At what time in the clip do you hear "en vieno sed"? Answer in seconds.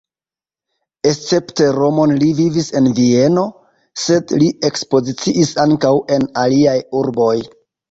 2.81-4.35